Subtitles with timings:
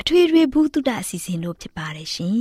[0.00, 2.38] အထွေထွေဘုဒ္ဓအစီအစဉ်တို့ဖြစ်ပါတယ်ရှင်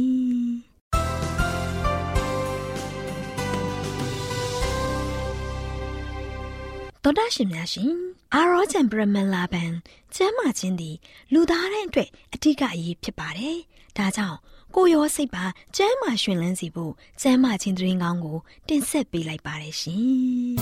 [7.04, 7.94] တော်တာရှင်များရှင်
[8.34, 9.72] အာရောချံပရမလာဘန်
[10.16, 10.96] ကျမ်းမာခြင်းသည်
[11.34, 13.58] လူသားတိုင်းအတွက်အထူးအရေးဖြစ်ပါတယ်။
[13.98, 14.38] ဒါကြောင့်
[14.76, 15.46] ကိုရောစိတ်ပါ
[15.76, 20.56] ကျမ်းမာရှင်လန်းစီဖို့ကျမ်းမာခြင်းသတင်းကောင်းကို တင်ဆက်ပေးလိုက်ပါတယ်ရှင်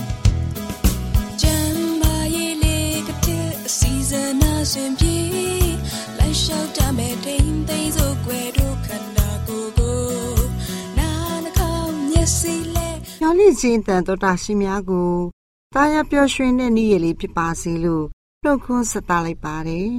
[1.42, 5.17] ။ကျမ်းမာရေးလေးကတဲ့အစီအစဉ်အစဉ်ပြေ
[6.48, 10.00] လျှောက်တမဲ့တိမ်သိမ်းစို့ွယ်တို့ခန္ဓာကိုယ်ကို
[10.98, 11.10] နာ
[11.44, 12.88] နှကောင်းမျက်စိလဲ
[13.20, 15.12] ညောင်လင့်ခြင်းတန်တော်တာရှိများကို
[15.74, 18.06] တာယာပျော်ရွှင်တဲ့နေ့ရက်လေးဖြစ်ပါစေလို့
[18.42, 19.92] နှုတ်ခွန်းဆက်သလိုက်ပါတယ်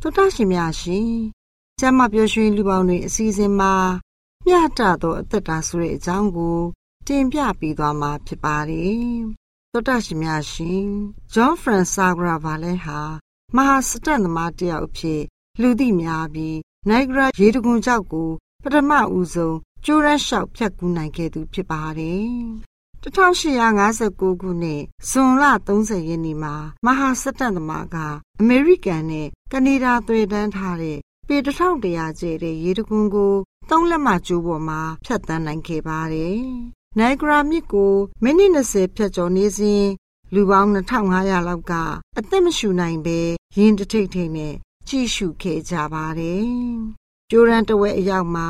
[0.00, 1.10] တော်တာရှိများရှင်
[1.80, 3.74] ကျမ်းမပျော်ရွှင်လူပေါင်းတွေအစီအစဉ်မှာ
[4.46, 6.58] မျှတသောအသက်တာဆိုတဲ့အကြောင်းကို
[7.06, 9.16] တင်ပြပေးသွားမှာဖြစ်ပါတယ်
[9.72, 10.84] တော်တာရှိများရှင်
[11.32, 13.00] ဂျွန်ဖရန်ဆာဂရာဗာလဲဟာ
[13.56, 15.22] မဟာစတန်သမားတယောက်အဖြစ်
[15.60, 18.30] လူသိများပြီးနိုင်ဂရာရေတံခွန်ကျောက်ကို
[18.62, 22.28] ပထမဦးဆုံးကျိုးရန်လျှောက်ဖြတ်ကူးနိုင်ခဲ့သူဖြစ်ပါတယ်။
[23.04, 26.54] 1859ခုနှစ်ဇွန်လ30ရက်နေ့မှာ
[26.86, 27.96] မဟာစက်တန်သမားက
[28.40, 30.98] အမေရိကန်နဲ့ကနေဒါသွေးတန်းထားတဲ့
[31.28, 33.34] ပေ1100ကျဲတဲ့ရေတံခွန်ကို
[33.70, 36.38] သုံးလက်မှကျိုးပေါ်မှာဖြတ်တန်းနိုင်ခဲ့ပါတယ်။
[36.98, 39.84] နိုင်ဂရာမြစ်ကိုမိနစ်20ဖြတ်ကျော်နေစဉ်
[40.34, 41.72] လူပေါင်း2500လောက်က
[42.18, 43.18] အသက်မရှူနိုင်ဘဲ
[43.58, 44.54] ရင်တထိတ်ထိတ်နဲ့
[44.88, 46.46] ကြည့်ရှုခဲ့ကြပါတယ်။
[47.30, 48.48] ကျိုးရန်တဝဲအရောက်မှာ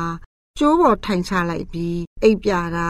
[0.57, 2.89] ကျိုးပေါ်ထိုင်ချလိုက်ပြီးအိပ်ပြတာ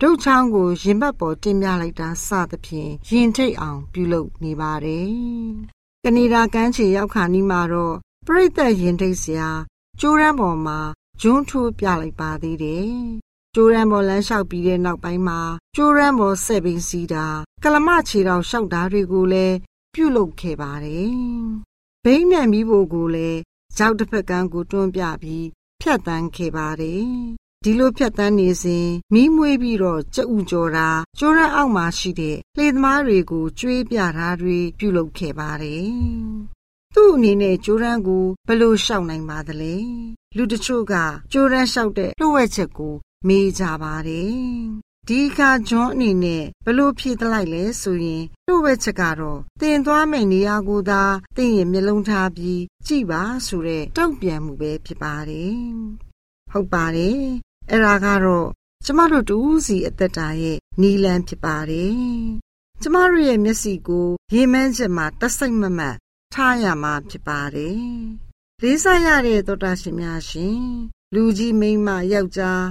[0.00, 5.08] ဒုတ်ချောင်းကိုရင်ဘတ်ပေါ်တင်ပြလိုက်တာစသဖြင့်ရင်ထိတ်အောင်ပြုလုပ်နေပါတယ်။
[6.04, 7.96] ကနေဒါကမ်းခြေရောက်ခါနီးမှာတော့
[8.26, 9.50] ပြိသက်ရင်ထိတ်စရာ
[10.00, 10.78] ကျိုးရန်ပေါ်မှာ
[11.20, 12.90] ဂျွန်းထိုးပြလိုက်ပါသေးတယ်။
[13.54, 15.40] ကျိုးရန်ပေါ်လမ်းလျှောက်ပြီးတဲ့နောက်ပိုင်းမှာ
[15.76, 17.26] ကျိုးရန်ပေါ်ဆက်ပင်းစီးတာ
[17.62, 19.56] ကလမခြေတော်လျှောက်တာတွေကိုလည်း
[19.94, 21.16] ပြုလုပ်ခဲ့ပါတယ်
[22.08, 23.40] ဘိန်းနဲ့မိဖို့ကိုလည်း
[23.76, 25.46] ကြောက်တစ်ဖက်ကန်းကိုတွန်းပြပြီး
[25.80, 27.06] ဖြတ်တန်းခဲ့ပါတယ်။
[27.64, 35.88] ဒီလိုဖြတ်တန်းနေစဉ်မိမွေးပြီးတော့ကြက်ဥကြော်တာကျိုးရန်အောက်မှာရှိတဲ့လှေသမားတွေကိုကျွေးပြတာတွေပြုလုပ်ခဲ့ပါတယ်။
[36.94, 39.74] သူ့အနေနဲ့ကျိုးရန်ကိုဘယ်လိုရှောက်နိုင်ပါသလဲ။
[40.36, 40.94] လူတချို့က
[41.32, 42.94] ကျိုးရန်ရှောက်တဲ့လှုပ်ဝက်ချက်ကို
[43.28, 51.02] မေးကြပါတယ် ဒီအခါဂျွန်အနေနဲ့ဘလို့ဖြည့်တလိုက်လဲဆိုရင်တို့ဝက်ချက်ကတော့တင်သွားမယ့်နေရာကိုသာ
[51.36, 55.58] တင်ရင်မျက်လုံးထားပြီးကြည်ပါဆိုတဲ့တောက်ပြန်မှုပဲဖြစ်ပါတယ်
[56.52, 57.20] ဟုတ်ပါတယ်
[57.70, 58.48] အဲ့ဒါကတော့
[58.84, 61.96] ကျမတို့တူးစီအသက်တာရဲ့နီလန်းဖြစ်ပါတယ်
[62.82, 65.96] ကျမတို့ရဲ့မျက်စိကိုရေမန်းချက်မှာတဆိတ်မမတ်
[66.34, 67.80] ထားရမှာဖြစ်ပါတယ်
[68.62, 70.60] လေးစားရတဲ့သောတာရှင်များရှင်
[71.14, 72.64] လူကြီးမိန်းမယောက်ျား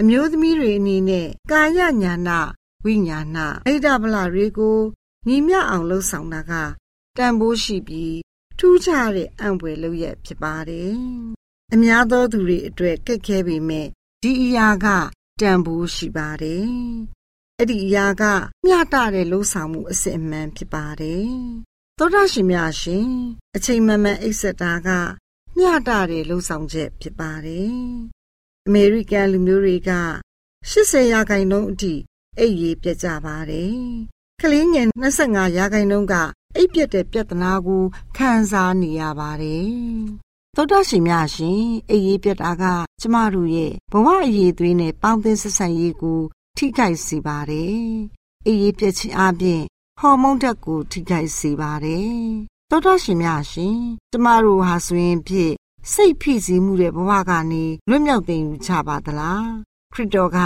[0.00, 2.40] အမျိုးသမီးတွေအနေနဲ့ကာယညာနာ
[2.84, 4.78] ဝိညာဏအိဒဗလာတွေကို
[5.26, 6.52] ညီမျှအောင်လှုပ်ဆောင်တာက
[7.16, 8.18] တန်ဖိုးရှိပြီး
[8.58, 10.94] ထူးခြားတဲ့အံပွေလုပ်ရဖြစ်ပါတယ်
[11.72, 13.86] အများသောသူတွေအတွက်ခက်ခဲပေမဲ့
[14.22, 14.86] ဒီအရာက
[15.40, 16.66] တန်ဖိုးရှိပါတယ်။
[17.58, 18.22] အဲ့ဒီအရာက
[18.64, 21.30] မျှတတဲ့လှုပ်ဆောင်မှုအစစ်အမှန်ဖြစ်ပါတယ်။
[21.98, 23.08] သောတာရှင်များရှင်
[23.56, 24.88] အချိန်မှန်မှန်အိပ်ဆက်တာက
[25.56, 27.80] မျှတတဲ့လှုပ်ဆောင်ချက်ဖြစ်ပါတယ်။
[28.68, 29.90] အမေရိကန်လူမျိုးတွေက
[30.70, 31.94] 80ရာခိုင်နှုန်းအထိ
[32.38, 33.76] အိပ်ရေးပြတ်ကြပါတယ်။
[34.40, 36.14] ကလေးငယ်25ရာခိုင်နှုန်းက
[36.56, 37.82] အိပ်ပြတ်တဲ့ပြဿနာကို
[38.16, 39.70] ခံစားနေရပါတယ်။
[40.56, 42.64] သောတာရှင်များရှင်အိပ်ရေးပြတ်တာက
[43.00, 46.20] ကျမတို့ရဲ့ဘဝအရေးသွေးနဲ့ပေါင်းသင်းဆက်ဆံရေးကို
[46.56, 47.80] ထိခိုက်စေပါတယ်။
[48.46, 49.62] အိပ်ရေးပြတ်ခြင်းအပြင်
[50.00, 52.12] ဟော်မုန်းဓာတ်ကို ထိခိုက်စေပါတယ်။
[52.70, 53.76] သောတာရှင်များရှင်
[54.12, 55.54] ကျမတို့ဟာဆိုရင်ဖြင့်
[55.90, 59.46] စိတ်ဖိစီးမှုတဲ့ဘဝကနေလွတ်မြောက်သိမ်းယူချပါသလား
[59.92, 60.38] ခရစ်တော်က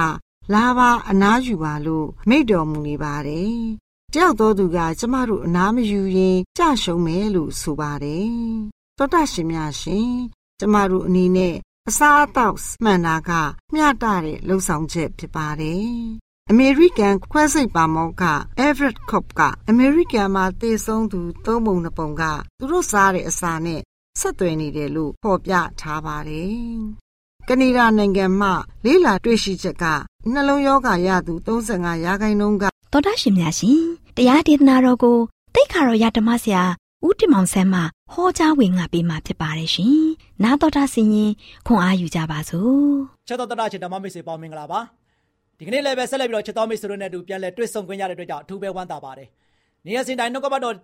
[0.54, 3.56] လာပါအနားယူပါလို့မိန့်တော်မူနေပါတယ်။
[4.12, 8.28] တယောက်သောသူကကျမတို့အနားမယူရင်ကြရှုံးမယ်လို့ဆိုပါတယ်။
[8.98, 10.10] သောတာရှင်များရှင်
[10.58, 11.54] ကျမတို့အနေနဲ့
[11.88, 13.30] အစားအသောက်မှန်တာက
[13.74, 15.86] မျှတတဲ့လှုပ်ဆောင်ချက်ဖြစ်ပါတယ်။
[16.50, 18.24] အမေရိကန်ခွဲစိတ်ပါမောက
[18.66, 22.22] Everett Kopp ကအမေရိကန်မှာတည်ဆုံးသူသုံးပုံနှစ်ပုံက
[22.58, 23.82] သူတို့စားတဲ့အစာနဲ့
[24.20, 26.54] ဆက်သွယ်နေတယ်လို့ဖော်ပြထားပါတယ်။
[27.48, 28.48] ကနေဒါနိုင်ငံမှ
[28.84, 29.84] လေးလာတွေ့ရှိချက်က
[30.32, 33.80] နှလုံးရောဂါရသူ35ရာခိုင်နှုန်းကသောတာရှင်များရှင်
[34.16, 35.18] တရားဒေသနာတော်ကို
[35.54, 36.62] တိတ်ခါတော်ရဓမ္မဆရာ
[37.06, 37.80] ဦးတင်မောင်ဆန်းမှ
[38.12, 39.98] ဟောကြားဝင်ငါပေးมาဖြစ်ပါတယ်ရှင်။
[40.44, 41.32] နာတော်တာဆင်ရင်
[41.66, 42.86] ခွန်အားယူကြပါစို့။
[43.28, 44.80] ချက်တော်တာချစ်ဓမ္မမိတ်ဆွေပေါင်းမင်္ဂလာပါ။
[45.58, 49.28] ဒီကနေ့လည်းပဲဆက်လက်ပြီးတော့ချက်တော်မိတ်ဆွေတို့နဲ့အတူပြန်လည်တွေ့ဆုံခွင့်ရတဲ့အတွက်ကြောင့်အထူးပဲဝမ်းသာပါတယ်။
[49.84, 50.74] နေ့ရက်စဉ်တိုင်းနှုတ်ကပတ်တော်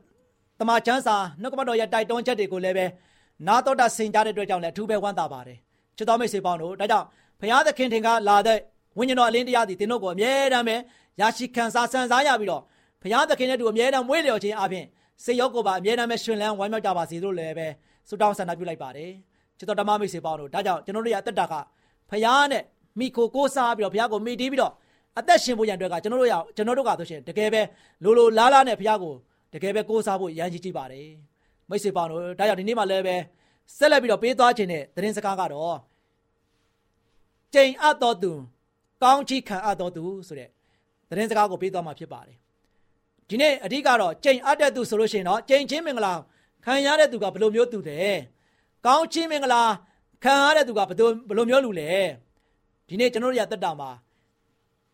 [0.60, 2.86] တမချန်းစာနှုတ်ကပတ်တော်ရဲ့တိုက်တွန်းချက်တွေကိုလည်းပဲ
[3.46, 5.58] နာတော်တာဆင်ကြတဲ့အတွက်ကြောင့်လည်းအထူးပဲဝမ်းသာပါတယ်
[5.96, 7.06] ချစ်တော်မိတ်ဆွေပေါင်းတို့ဒါကြောင့်
[7.40, 8.58] ဘုရားသခင်ထင်ကလာတဲ့
[8.98, 10.76] ဝိညာဉ်တော်အလင်းတရားသည်သင်တို့ကိုအမြဲတမ်းပဲ
[11.20, 12.62] ရရှိခံစားဆန်စားရပြီးတော့
[13.02, 14.84] ဘုရားသခင်နဲ့တူအမြဲတမ်းမွေးလျော်ခြင်းအပြင်
[15.24, 17.68] စိတ်ရောကိုယ်ပါအမြဲတမ်းပဲရှင်လန်းဝမ်းမြောက်ကြပါစေလို့လည်းပဲ
[18.08, 19.10] ဆုတောင်းဆန္ဒပြုလိုက်ပါတယ်
[19.58, 21.54] ချစ်တော်ဓမ္မမိတ်ဆွေပေါင်းတို့ဒါကြောင့်ကျွန်တော်တို့ရဲ့အသက်တာက
[22.10, 22.62] ဘုရားနဲ့
[22.98, 24.72] မိခိုကိုးစားပြီးတော့ဘုရားကိုမိတီးပြီးတော့
[25.18, 27.62] အသက်ရှင်ဖို့ရန်အတွက်ကကျွန်တော်တို့ရကျွန်တော်တို့ကဆိုရှင်တကယ်ပဲ
[28.04, 29.14] လိုလိုလားလားနဲ့ဘုရားကို
[29.54, 31.31] တကယ်ပဲကိုးစားဖို့ရန်ကြီးကြည့်ပါတယ်
[31.72, 33.16] မိတ်ဆွေပေါင်းတို့ဒါကြောင့်ဒီနေ့မှလည်းပဲ
[33.76, 35.78] ဆက်လက်ပြီးတော့ပေးသွားခြင်းတဲ့သတင်းစကားကတော့
[37.54, 38.32] ကျိန်အပ်တော်သူ
[39.02, 40.48] ကောင်းချီးခံအပ်တော်သူဆိုတဲ့
[41.08, 42.36] သတင်းစကားကိုပေးသွားမှာဖြစ်ပါတယ်
[43.28, 46.14] ဒီနေ့အဓိကတော့ကျိန်အပ်တဲ့သူဆိုလို့ရှိရင်တော့ကျိန်ချင်းမင်္ဂလာ
[46.64, 48.00] ခံရတဲ့သူကဘယ်လိုမျိုးသူလဲ
[48.86, 49.62] ကောင်းချီးမင်္ဂလာ
[50.24, 51.90] ခံရတဲ့သူကဘယ်လိုဘယ်လိုမျိုးလူလဲ
[52.88, 53.90] ဒီနေ့ကျွန်တော်တို့ရတက်တာမှာ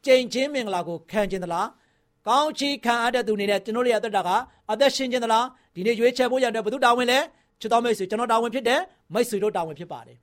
[0.04, 1.68] ကျိန်ချင်းမင်္ဂလာကိုခံခြင်းသလား
[2.28, 4.30] ကောင်းချီးခံရတဲ့သူနေနဲ့ကျွန်တော်တို့ရတက်တာက
[4.70, 5.44] အသက်ရှင်ခြင်းသလား
[5.78, 7.18] ဒီနေ့ရွေးချယ်ဖို့ရတဲ့ဘုသူတာဝန်လဲ
[7.60, 8.80] ချစ်တော်မိတ်ဆွေကျွန်တော်တာဝန်ဖြစ်တယ်
[9.14, 10.16] မိတ်ဆွေတို့တာဝန်ဖြစ်ပါတယ်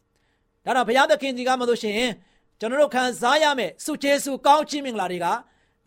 [0.66, 2.12] ဒါတော့ဘုရားသခင်ကြီးကမလို့ရှိရင်
[2.60, 5.28] ကျွန်တော်တို့ခံစားရမယ့်စုကျေစုကောင်းချီးမင်္ဂလာတွေက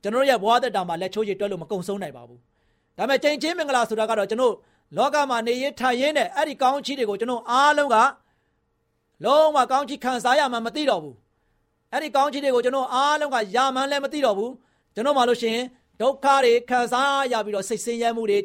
[0.03, 2.41] ကျွန်တော်ရဲ့ဘဝသက်တာမှာလက်ချိုးရည်တွက်လို့မကုံဆုံးနိုင်ပါဘူး
[2.97, 4.55] ဒါပေမဲ့ကျင့်ချင်းမင်္ဂလာဆိုတာကတော့ကျွန်တော်
[4.97, 7.97] လောကမှာနေရထိုင်ရင်းနဲ့အဲ့ဒီကောင်းချီးတွေကိုကျွန်တော်အားလုံးက
[9.25, 11.17] လုံးဝကောင်းချီးခံစားရမှမသိတော့ဘူး
[11.93, 14.53] အဲ့ဒီကောင်းချီးတွေကိုကျွန်တော်အားလုံးကယာမှန်းလည်းမသိတော့ဘူး
[14.94, 15.67] ကျွန်တော်မှလို့ရှိရင်
[16.00, 18.38] ဒုက္ခတွေခံစားရပြီးတော့စိတ်ဆင်းရဲမှုတွေ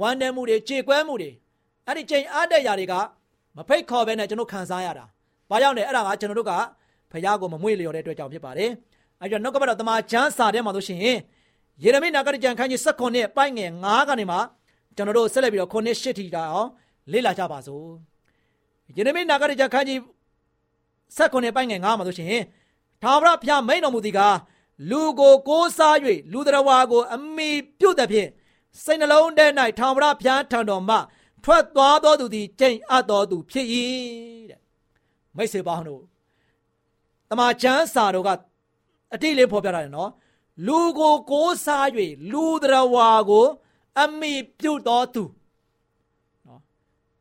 [0.00, 1.30] ဝမ်းနည်းမှုတွေကြေကွဲမှုတွေ
[1.86, 2.94] အဲ့ဒီချိန်အားတဲ့ຢာတွေက
[3.56, 5.04] မဖိတ်ခေါ်ဘဲနဲ့ကျွန်တော်ခံစားရတာ။
[5.50, 6.52] ဘာကြောင့်လဲအဲ့ဒါကကျွန်တော်တို့က
[7.10, 8.70] ဖះကိုမမွေ့လျော်တဲ့အတွက်ကြောင့်ဖြစ်ပါတယ်။
[9.20, 11.00] အဲ့တော့နှုတ်ကပတ်တော်တမန်ကျမ်းစာထဲမှာဆိုရှင်
[11.82, 14.38] ယေရမိနာဂတိကျမ်းခန်းကြီး16ပိုင်းငယ်9ကနေမှ
[14.96, 16.68] ကျွန်တော်တို့ဆက်လက်ပြီးတော့9နှစ်8ထိတာအောင်
[17.12, 17.86] လေ့လာကြပါစို့။
[18.96, 19.98] ယေရမိနာဂတိကျမ်းခန်းကြီး
[21.16, 22.42] 16ပိုင်းငယ်9မှာဆိုရှင်
[23.02, 24.36] သာဝရဖျားမိန်တော်မူသည်ကား
[24.90, 25.96] လူကိုကိုးစား၍
[26.32, 27.48] လူတော်ဝါကို အမိ
[27.80, 28.28] ပြုတ်တဲ့ဖြင့်
[28.84, 29.46] စိတ်နှလုံးထဲ၌
[29.78, 30.96] ထာဝရဘုရားထံတော်မှ
[31.44, 33.66] ထွက်သွားသောသူသည်ကျင့်အပ်သောသူဖြစ်၏
[34.50, 34.60] တဲ့
[35.36, 36.02] မိတ်ဆွေပေါင်းတို့
[37.28, 38.30] တမန်ကျမ်းစာတို့က
[39.14, 40.10] အတိလေးဖော်ပြတာနော်
[40.66, 41.86] လူကိုကိုးစား၍
[42.32, 43.46] လူတော်ဝါကို
[44.00, 45.24] အမိပြုတ်တော်သူ
[46.46, 46.60] နော်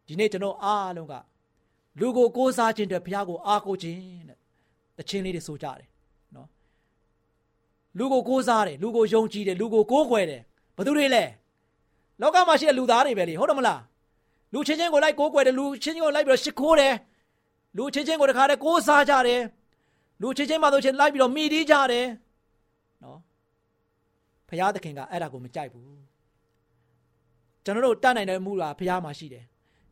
[0.08, 1.14] ဒီနေ့ကျွန်တော်အားလုံးက
[2.00, 4.00] လူကိုကိုးစားခြင်းတဲ့ဘုရားကိုအားကိုးခြင်း
[4.30, 4.38] တဲ့
[4.98, 5.88] တခြင်းလေးတွေဆိုကြတယ်
[6.36, 6.48] နော်
[7.98, 10.42] လူကိုကိုးစားတယ်လူကိုယုံကြည်တယ်လူကိုကိုးကွယ်တယ်
[10.78, 11.24] ဘသူတွေလဲ
[12.22, 13.82] လောကမှာရှိတဲ့လူသားတွေပဲလေဟုတ်တယ်မလား
[14.54, 16.94] လူချင်းချင်းကိုလိုက်ကိုးကွယ်တယ်လူချင်းချင်းကိုလိုက်ပြီးတော့ရှ िख ိုးတယ်
[17.78, 19.42] လူချင်းချင်းကိုတခါတည်းကိုးစားကြတယ်
[20.22, 22.06] လူချင်းချင်းမှဆိုချင်းလိုက်ပြီးတော့မိတီးကြတယ်
[23.04, 23.20] နော်
[24.50, 25.98] ဖရာသခင်ကအဲ့ဒါကိုမကြိုက်ဘူး
[27.64, 29.44] ကျွန်တော်တို့တတ်နိုင်တဲ့မှုကဖရာမှာရှိတယ်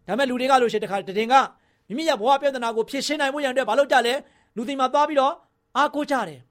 [0.08, 1.36] ဒါပေမဲ့လူတွေကလို့ရှိရင်တခါတည်က
[1.88, 4.14] မိမိရဲ့ဘဝပြဿနာကိုဖြေရှင်းနိုင်မှုရန်အတွက်မလုပ်ကြလဲ
[4.56, 5.34] လူတွေမှာသွားပြီးတော့
[5.78, 6.42] အားကိုးကြတယ်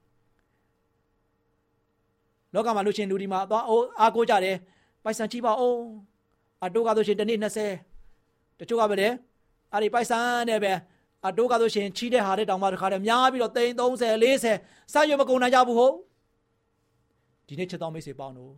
[2.54, 3.64] လောကမှာလို့ချင်းလူဒီမှာသွား
[4.00, 4.56] အားကိုးကြတယ်
[5.04, 5.80] ပိုက်ဆံချိပါအောင်
[6.64, 9.08] အတိုးကဆိုရှင်တနေ့20တချို့ကပဲလေ
[9.72, 10.18] အဲ့ဒီပိုက်ဆံ
[10.48, 10.72] နဲ့ပဲ
[11.26, 15.94] အတိုးကဆိုရှင်ချီးတဲ့ဟာတဲ့တောင်မှတခါတည်းများပြီးတော့သိန်း30 40စရွမကုန်နိုင်ကြဘူးဟုတ်
[17.48, 18.52] ဒီနေ့ချက်တော်မိတ်ဆွေပေါင်းတို့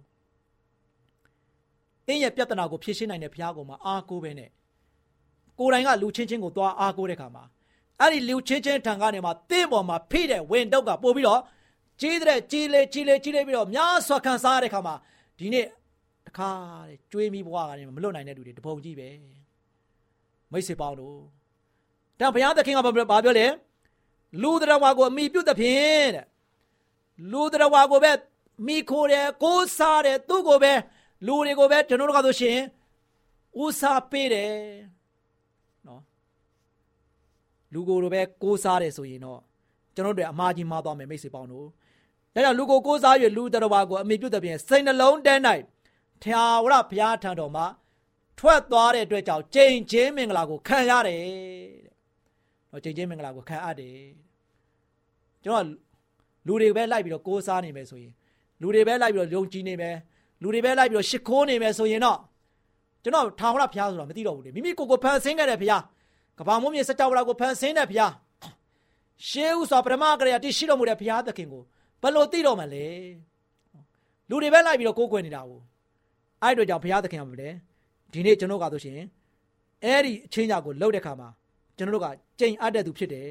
[2.06, 4.50] အင်းရဲ့ပြဿနာကိုဖြေရှင်းနိုင်တဲ့ဘုရားကောင်မှာအားကိုးပဲနဲ့
[5.58, 7.44] ကိုယ်တိုင်ကလူချင်းချင်းကိုသွားအားကိုးတဲ့ခါမှာ
[8.00, 11.40] အဲ့ဒီလူချင်းချင်းထံကနေမှတင့်ပေါ်မှာဖိတဲ့ဝင်တုတ်ကပို့ပြီးတော့
[12.00, 14.94] ကြီးတဲ့ကြီးလေကြီးလေကြီးလေပြီးတော့များစွာခံစားရတဲ့ခါမှာ
[15.38, 15.66] ဒီနေ့တ
[16.38, 16.52] ခါ
[16.88, 19.08] တဲ့ကျွေးမိဘွားကနေမလွတ်နိုင်တဲ့လူတွေတပုံကြီးပဲ
[20.52, 21.18] မိတ်ဆွေပေါင်းတို့
[22.18, 23.46] တန်ဘုရားသခင်ကဘာပြောလဲ
[24.42, 26.26] လူတော်ဝါကိုအမိပြုတ်တဲ့ဖြင့်တဲ့
[27.32, 28.12] လူတော်ဝါကိုပဲ
[28.66, 30.72] မိခိုးတယ်ကိုးစားတယ်သူ့ကိုပဲ
[31.26, 32.58] လူတွေကိုပဲကျွန်တော်တို့ကဆိုရှင်
[33.62, 34.54] ဦးစားပေးတယ်
[35.86, 36.02] နော်
[37.72, 39.40] လူကိုလိုပဲကိုးစားတယ်ဆိုရင်တော့
[39.94, 41.66] ကျွန်တော်တို့အမှားကြီးမှားသွားမယ်မိတ်ဆွေပေါင်းတို့
[42.34, 45.34] ဒါကြောင့်လူကိုကိုးစား၍လူတော်ဘာကိုအမိပြုတ်တဲ့ပြင်စိတ်နှလုံးတဲ၌
[46.22, 47.66] ထာဝရဘုရားထံတော်မှာ
[48.38, 51.22] ထွက်သွားတဲ့အတွက်ကြောင့်ကြိမ်ချင်းမင်္ဂလာကိုခံရတယ်
[51.86, 51.90] တဲ့။
[52.72, 53.98] တော့ကြိမ်ချင်းမင်္ဂလာကိုခံအပ်တယ်။
[55.44, 55.66] ကျွန်တော်
[56.46, 58.12] လူတွေပဲလိုက်ပြီးတော့ကိုးစားနေမယ်ဆိုရင်
[58.60, 59.96] လူတွေပဲလိုက်ပြီးတော့ယုံကြည်နေမယ်
[60.42, 62.18] လူတွေပဲလိုက်ပြီးတော့ရှ िख ိုးနေမယ်ဆိုရင်တော့
[63.02, 65.82] ကျွန်တော်ထာဝရဘုရားဆိုတာမသိတော့ဘူးလေမိမိကိုယ်ကိုဖန်ဆင်းခဲ့တဲ့ဘုရား
[66.38, 68.12] ကဘာမိုးမြေစကြဝဠာကိုဖန်ဆင်းတဲ့ဘုရား
[69.28, 71.62] ရှေးဥစွာပရမကရယာတိရှိတော်မူတဲ့ဘုရားသခင်ကို
[72.02, 72.86] ဘယ်လိုသိတော့မှလဲ
[74.28, 75.60] လူတွေပဲလိုက်ပြီးတော့ကိုးကွယ်နေတာကို
[76.42, 77.48] အဲ့တို့ကြောင့်ဘုရားသခင်ကပဲ
[78.12, 79.00] ဒီနေ့ကျွန်တော်ကဆိုရှင်
[79.84, 81.28] အဲ့ဒီအချင်းကြကိုလှုပ်တဲ့ခါမှာ
[81.76, 82.06] ကျွန်တော်တို့က
[82.40, 83.30] ကြိမ်အပ်တဲ့သူဖြစ်တယ်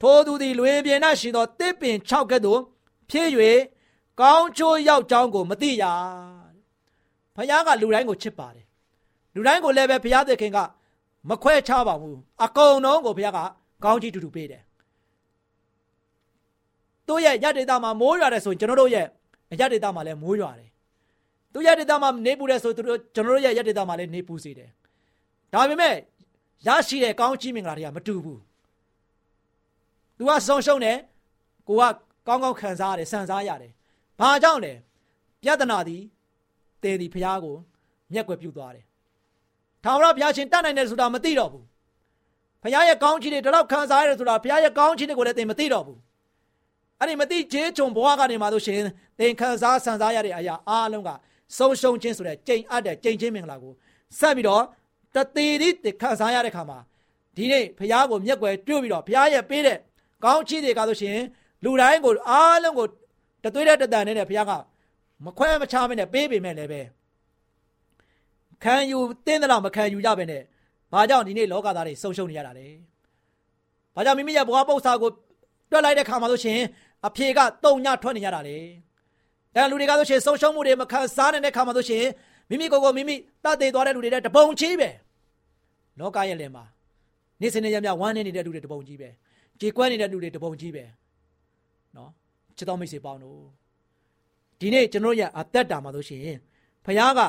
[0.00, 2.60] ထိုသူသည်လွင်ပြင်၌ရှိသောတစ်ပင်6ကဲ့သို့
[3.10, 3.28] ဖြစ်၍
[4.20, 5.84] ကောင်းချိုးရောက်ကြောင်းကိုမသိရ
[7.36, 8.66] ဘုရားကလူတိုင်းကိုချစ်ပါတယ်
[9.34, 10.58] လူတိုင်းကိုလည်းပဲဘုရားသခင်က
[11.28, 13.38] မခွဲခြားပါဘူးအကုန်လုံးကိုဘုရားက
[13.84, 14.62] ကောင်းကြီးတူတူပေးတယ်
[17.06, 19.06] သူ့ရဲ့ရတ္တိတာမှာမိုးရွာတယ်ဆိုရင်ကျွန်တော်တို့ရဲ့
[19.60, 20.67] ရတ္တိတာမှာလည်းမိုးရွာတယ်
[21.52, 24.70] သူရတ္တိတာမှာနေပူတယ်ဆိုသူတို့ကျွန်တော်တို့ရဲ့ရတ္တိတာမှာလည်းနေပူစေတယ်
[25.52, 25.94] ဒါပေမဲ့
[26.66, 28.38] ရရှိတဲ့ကောင်းချီးမင်္ဂလာတွေကမတူဘူး။
[30.18, 30.98] तू ကဆုံးရှုံးတယ်
[31.68, 31.82] ကိုက
[32.26, 33.72] ကောင်းကောင်းခံစားရတယ်စံစားရတယ်။
[34.20, 34.72] ဘာကြောင့်လဲ။
[35.42, 36.02] ပြဿနာသည်
[36.82, 37.56] တေသည်ဖျားကို
[38.12, 38.84] မျက်ွယ်ပြုတ်သွားတယ်။
[39.84, 41.64] ထာဝရဘုရားရှင်တတ်နိုင်တယ်ဆိုတာမသိတော့ဘူး။
[42.62, 45.98] ဘုရားရဲ့ကောင်းချီးတွေဒီလောက်ခံစားရတယ်ဆိုတာဘုရားရဲ့ကောင်းချီးတွေကိုလည်းသင်မသိတော့ဘူး။
[47.00, 48.80] အဲ့ဒီမသိခြေချုံဘဝကနေမှဆိုရှင်
[49.18, 51.10] သင်ခံစားစံစားရတဲ့အရာအားလုံးက
[51.56, 53.72] ဆုံးရှုံးခြင်းဆိုတဲ့ကြိမ်အပ်တဲ့ကြိမ်ချင်းမင်္ဂလာကို
[54.18, 54.64] ဆက်ပြီးတော့
[55.14, 56.78] တသေးသေးခံစားရတဲ့ခါမှာ
[57.36, 59.78] ဒီနေ့ဘုရားကိုမျက်ွယ်တွေ့ပြီးတော့ဘုရားရဲ့ပေးတဲ့
[60.24, 61.18] ကောင်းချီးတွေကဆိုရှင်
[61.64, 62.86] လူတိုင်းကိုအားလုံးကို
[63.44, 64.52] တသွေးတဲ့တတန်နဲ့ဘုရားက
[65.24, 66.80] မခွဲမချမနဲ့ပေးပေမဲ့လည်းပဲ
[68.64, 70.42] ခံယူတင်းတယ်လို့မခံယူကြပဲနဲ့
[70.92, 72.66] ဘာကြောင့်ဒီနေ့လောကသားတွေဆုံရှုံနေရတာလဲ
[73.94, 75.10] ဘာကြောင့်မိမိရဲ့ဘဝပု္ပ္ပာကို
[75.70, 76.60] တွက်လိုက်တဲ့ခါမှာဆိုရှင်
[77.06, 78.56] အဖြေကတုံညထွက်နေရတာလေ
[79.58, 82.04] အဲလူတွေကဆိုရှင်ဆုံရှုံမှုတွေမခံစားနိုင်တဲ့ခါမှာဆိုရှင်
[82.48, 84.90] မိမိကိုယ်ကိုမိမိတတ်သေးသွားတဲ့လူတွေတဲ့တပုံချီးပဲ
[85.98, 86.64] လောကရဲ့လယ်မှာ
[87.40, 89.08] နေ့စဉ်နေ့ရက်မြဝမ်းနေနေတဲ့လူတွေတပုံကြီးပဲ
[89.60, 90.84] ကြေကွဲနေတဲ့လူတွေတပုံကြီးပဲ
[91.96, 92.10] နော်
[92.56, 93.40] ချစ်တော်မိတ်ဆွေပေါင်းတို့
[94.60, 96.22] ဒီနေ့ကျွန်တော်ရဲ့အသက်တာမှာဆိုရှင်
[96.84, 97.20] ဖခင်က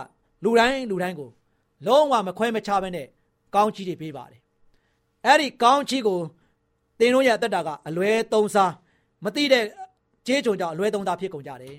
[0.43, 1.29] လူတိုင်းလူတိုင်းကို
[1.87, 3.07] လုံးဝမခွဲမခြားဘဲနဲ့
[3.55, 4.41] ကောင်းချီးတွေပေးပါတယ်
[5.25, 6.19] အဲ့ဒီကောင်းချီးကို
[6.99, 8.73] သင်တို့ရဲ့အသက်တာကအလွဲသုံးစား
[9.23, 9.63] မသိတဲ့
[10.27, 11.75] ကြေးကြုံကြောင့်အလွဲသုံးစားဖြစ်ကုန်ကြတယ်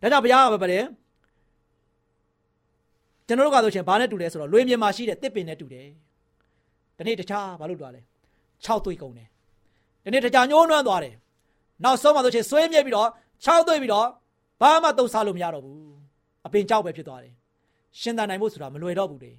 [0.00, 0.84] ဒါကြောင့်ဘုရားကပဲပါတယ်
[3.26, 5.86] ကျွန်တော်တို့ကဆိုရှင်ဘာနဲ့တူလဲဆိုတော့လွေမြေမှာရှိတဲ့တစ်ပင်နဲ့တူတယ်
[6.96, 8.00] ဒီနေ့တခြားဘာလို့တွားလဲ
[8.44, 9.28] 6သွေးကုန်တယ်
[10.04, 11.14] ဒီနေ့တခြားညှိုးနှွမ်းသွားတယ်
[11.84, 13.08] နောက်ဆုံးမှဆိုရှင်ဆွေးမြဲပြီးတော့
[13.46, 14.08] 6သွေးပြီးတော့
[14.60, 15.80] ဘာမှတုံစားလို့မရတော့ဘူး
[16.46, 17.34] အပင်ကြောက်ပဲဖြစ်သွားတယ်
[18.00, 19.32] ရှင်သန်နိုင်ဖို့ဆိုတာမလွယ်တော့ဘူးလေ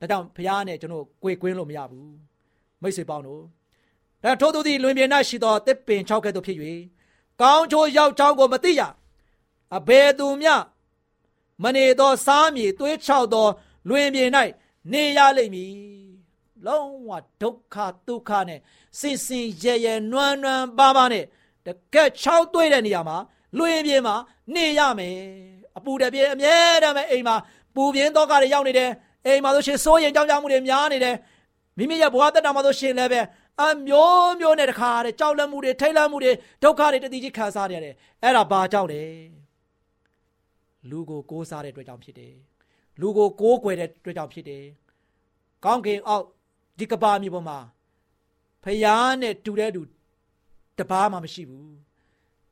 [0.00, 2.10] ဒါကြောင့်ဘုရားနဲ့ကျွန်တော်ကိုယ်ကွင်းလို့မရဘူး
[2.82, 3.42] မိတ်ဆွေပေါင်းတို့
[4.22, 6.58] ဒါထို့သူသည်လွင်ပြင်၌ရှိသောတစ်ပင်6ကဲ့သို့ဖြစ်၍
[7.40, 8.82] ကောင်းချိုးရောက်ချောင်းကိုမသိရ
[9.76, 10.54] အဘယ်သူမျှ
[11.62, 13.46] မနေသောစားမြေသွေးချောက်သော
[13.88, 14.30] လွင်ပြင်၌
[14.92, 15.72] နေရလိမ့်မည်
[16.66, 17.10] လုံးဝ
[17.42, 17.76] ဒုက္ခ
[18.08, 18.60] ဒုက္ခနဲ့
[18.98, 21.24] စင်စင်ရဲရဲနွမ်းနွမ်းပါပါနဲ့
[21.66, 23.16] တကက်ချောက်သွေးတဲ့နေရာမှာ
[23.58, 24.16] လွင်ပြင်မှာ
[24.54, 25.16] နေရမယ်
[25.76, 27.36] အပူတပြေအမြဲတမ်းပဲအိမ်မှာ
[27.74, 28.90] ပူပြင်းတော့ကတွေရောက်နေတယ်
[29.26, 31.16] အိမ်မှာဆိုရှင်စိုးရင်ကြောက်ကြမှုတွေများနေတယ်
[31.78, 33.20] မိမိရဲ့ဘဝတက်တာမှာဆိုရှင်လည်းပဲ
[33.62, 39.02] အမျိုးမျိုးနဲ့တခါတဲ့ကြောက်လန့်မှုတွေထိတ်လန့်မှုတွေဒုက္ခတွေတတိကြီးခံစားရတယ်အဲ့ဒါဘာကြောင့်လဲ
[40.90, 42.34] လူကိုကိုးစားတဲ့အတွက်ကြောင့်ဖြစ်တယ်
[43.00, 44.64] လူကိုကိုးကွယ်တဲ့အတွက်ကြောင့်ဖြစ်တယ်
[45.64, 46.24] ကောင်းကင်အောက်
[46.78, 47.58] ဒီကဘာမြေပေါ်မှာ
[48.64, 49.82] ဖယားနဲ့တူတဲ့သူ
[50.78, 51.74] တပားမှမရှိဘူး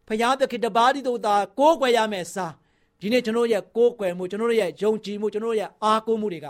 [0.09, 2.55] ဖယားသခင်တပားဒီတို့သာကိုးကွယ်ရမယ်စား
[3.01, 6.49] ဒီနေ့ကျွန်တော်ရဲ့ကိုးကွယ်မှုကျွန်တော်ရဲ့ယုံကြည်မှုကျွန်တော်ရဲ့အားကိုးမှုတွေက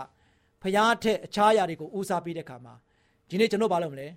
[0.61, 2.73] ဖယားထက်အခြားအရာတွေကိုဦးစားပေးတဲ့ခါမှာ
[3.29, 4.07] ဒီနေ့ကျွန်တော်ဘာလုပ်မလဲ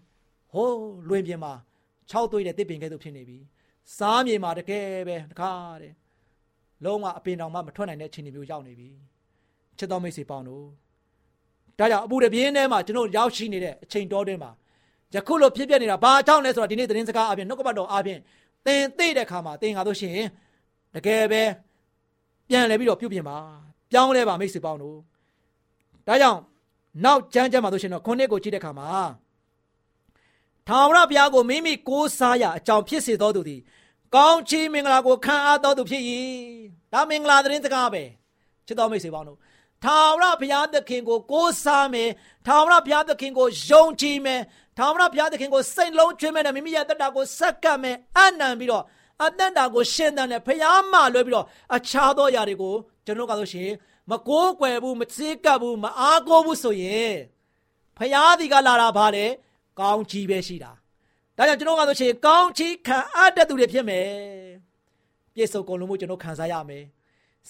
[0.53, 1.53] ဟိုးလွင်ပြင်မှာ
[2.11, 3.39] 6သွေးတဲ့တစ်ပင်ကဲ့သို့ဖြစ်နေပြီ
[3.97, 5.93] စားမြေမှာတကယ်ပဲတခါတဲ့
[6.85, 8.89] လုံးဝအပင်တောင်မှမထွက်နိုင်တဲ့အခြေအနေမျိုးရောက်နေပြီ
[9.79, 10.65] ချစ်တော်မိတ်ဆွေပေါင်းတို့
[11.79, 14.51] ဒါကြောင့်အပူတပြင်းထဲမှာကျွန်တော်ရောက်ရှိနေတဲ့အချိန်တော်တွင်းမှာ
[15.15, 18.19] ယခုလိုဖြစ်ပျက်နေတာဘာကြောင့်လဲဆိုတော့ဒီနေ့သတင်းစကားအပြင်နှုတ်ကပတ်တော်အပြင်
[18.67, 20.29] သင်သိတဲ့ခါမှာသင်ကားလို့ရှိရင်
[20.95, 21.43] တကယ်ပဲ
[22.49, 23.37] ပြန်လဲပြီးတော့ပြုတ်ပြင်ပါ
[23.91, 24.99] ပြောင်းလဲပါမိတ်ဆွေပေါင်းတို့
[26.07, 26.41] ဒါကြောင့်
[27.05, 28.89] နောက်ကျမ်းကျမ်းမှာဆိုရှင်တော့ခုနှစ်ကိုကြည့်တဲ့ခါမှာ
[30.69, 33.61] ထာဝရဘုရားကိုမိမိကိုးစားရအကြောင်းဖြစ်စေသောသူသည်
[34.15, 36.03] ကောင်းချီးမင်္ဂလာကိုခံအားသောသူဖြစ်၏
[36.93, 38.03] ဒါမင်္ဂလာသတင်းစကားပဲ
[38.67, 39.39] ချစ်တော်မိတ်ဆွေပေါင်းတို့
[39.85, 42.11] ထာဝရဘုရားသခင်ကိုကိုးစားမယ်
[42.47, 44.41] ထာဝရဘုရားသခင်ကိုယုံကြည်မယ်
[44.79, 48.85] ထာဝရဘုရားသခင်ကိုစိတ်လုံးကျွေးမယ်နဲ့မိမိရဲ့တက်တာကိုစက္ကပ်မယ်အနံပြီးတော့
[49.25, 51.47] အသက်တာကိုရှင်းတဲ့နဲ့ဖျားမှလွဲပြီးတော့
[51.77, 52.75] အခြားသောຢာတွေကို
[53.07, 53.71] ကျွန်တော်ကဆိုရှင်
[54.11, 57.15] မကိုးကွယ်ဘူးမစည်းကပ်ဘူးမအားကိုးဘူးဆိုရင်
[57.99, 59.31] ဖျားဒီကလာတာဗါတယ်
[59.81, 60.73] ကောင်းချီးပဲရှိတာ
[61.37, 64.07] ဒါကြောင့်ကျွန်တော်ကဆိုရှင်ကောင်းချီးခံအပ်တဲ့သူတွေဖြစ်မယ်
[65.35, 66.85] ပြည့်စုံကုန်လုံးမှုကျွန်တော်ခံစားရမယ်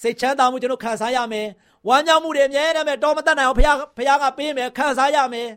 [0.01, 1.47] စိတ်ချမ်းသာမှုကျွန်တော်ခံစားရမယ်
[1.87, 5.47] ဝမ်းမြောက်မှုတွေအမြဲတမ်းပဲတော်မတတ်နိုင်အောင်ဖခင်ဖခင်ကပေးမယ်ခံစားရမယ်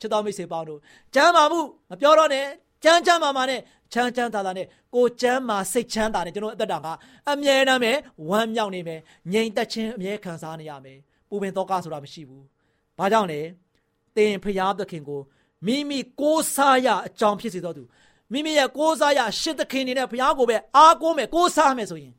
[0.00, 0.80] ချစ်တော်မိတ်ဆွေပေါင်းတို့
[1.14, 1.60] ကျမ်းမာမှု
[1.90, 2.46] မပြောတော့နဲ့
[2.84, 3.60] ကျမ်းကျမ်းမာမာနဲ့
[3.92, 6.86] ချမ်းချမ်းသာသာနဲ့ကိုကျမ်းမာစိတ်ချမ်းသာနဲ့ကျွန်တော်အသက်တာက
[7.30, 7.92] အမြဲတမ်းပဲ
[8.28, 9.00] ဝမ်းမြောက်နေမယ်
[9.32, 12.44] ငြိမ်သက်ခြင်းအမြဲခံစားနေရမယ်ပူပင်တော့ကဆိုတာမရှိဘူး
[12.98, 13.40] ဘာကြောင့်လဲ
[14.16, 15.20] သင်ဖခင်သခင်ကို
[15.66, 17.82] မိမိကိုးစားရအကြောင်းဖြစ်စေတော်သူ
[18.32, 22.14] မိမိရဲ့ကိုးစားရရှစ်သခင်နေတဲ့ဘုရားကိုပဲအားကိုးမယ်ကိုးစားမယ်ဆိုရင်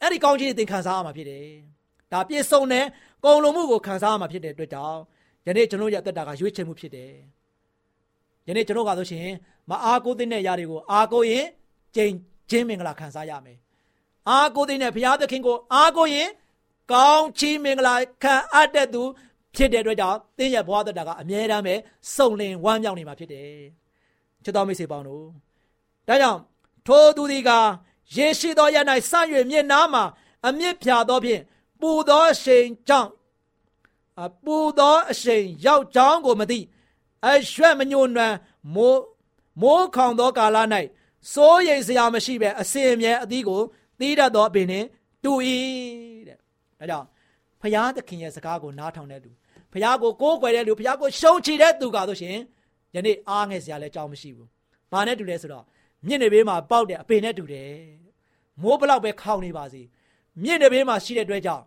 [0.00, 1.46] အဲ့ဒီကောင်းချီးတွေသင်ခံစားရမှာဖြစ်တယ်။
[2.12, 2.84] ဒါပြည့်စုံတဲ့
[3.24, 4.98] ကုံလုံးမှုကိုခံစားရမှာဖြစ်တဲ့အတွက်ကြောင့်
[5.46, 7.12] ယနေ့ကျွန်တော်ရဲ့အသက်တာကရွေးချယ်မှုဖြစ်တယ်။
[8.48, 9.28] ယနေ့ကျွန်တော်ကဆိုရှင်
[9.70, 11.46] မအားကိုးတဲ့ຢာတွေကိုအားကိုးရင်
[11.94, 12.12] ကျင့်
[12.50, 13.58] ချင်းမင်္ဂလာခံစားရမယ်။
[14.30, 16.28] အားကိုးတဲ့ဘုရားသခင်ကိုအားကိုးရင်
[16.92, 19.02] ကောင်းချီးမင်္ဂလာခံအပ်တဲ့သူ
[19.54, 21.74] ဖြစ်တဲ့အတွက်ကြောင့်သင်ရဲ့ဘဝသက်တာကအမြဲတမ်းပဲ
[22.14, 23.60] စုံလင်ဝမ်းမြောက်နေမှာဖြစ်တယ်။
[24.44, 25.24] ချစ်တော်မိတ်ဆွေပေါင်းတို့
[26.08, 26.40] ဒါကြောင့်
[26.86, 27.50] ထိုသူဒီက
[28.16, 28.76] ရေရှိသောရ၌
[29.10, 30.04] ဆန့်၍မြင့်နာမှာ
[30.46, 31.42] အမြင့်ဖြာသောဖြင့်
[31.80, 33.10] ပူသောအရှိန်ကြောင့်
[34.24, 36.58] အပူသောအရှိန်ရောက်ကြောင်းကိုမသိ
[37.26, 38.36] အရွှက်မညွန့်နွမ်း
[38.74, 39.02] မိုး
[39.62, 40.58] မိုးခေါင်သောကာလ၌
[41.32, 43.60] စိုးရိမ်စရာမရှိပဲအစင်အမြဲအသီးကို
[43.98, 44.86] သီးတတ်သောအပင်နှင့်
[45.24, 45.32] တူ၏
[46.28, 47.06] တဲ့ဒါကြောင့်
[47.60, 49.30] ဖရာသခင်ရဲ့စကားကိုနားထောင်တဲ့လူ
[49.72, 52.36] ဖရာကိုကိုးကွယ်တဲ့လူဖရာကိုရှုံချတဲ့သူကဆိုရှင်
[52.94, 54.48] ယနေ့အားငယ်စရာလည်းအကြောင်းမရှိဘူး။
[54.92, 55.64] ဘာနဲ့တူလဲဆိုတော့
[56.06, 57.72] မြင့်နေဘေးမှာပေါက်တဲ့အပင်နဲ့တူတယ်
[58.62, 59.82] မိုးဘလောက်ပဲခေါင်နေပါစေ
[60.42, 61.64] မြင့်နေဘေးမှာရှိတဲ့အတွက်ကြောင့်